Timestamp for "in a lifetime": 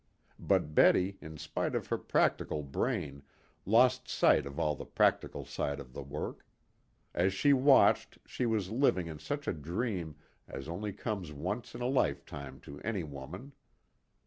11.75-12.59